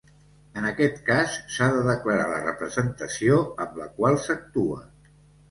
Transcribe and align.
En 0.59 0.63
aquest 0.69 0.95
cas, 1.09 1.35
s'ha 1.55 1.67
de 1.75 1.83
declarar 1.89 2.25
la 2.31 2.41
representació 2.47 3.37
amb 3.67 3.79
la 3.83 3.87
qual 4.01 4.19
s'actua. 4.27 4.83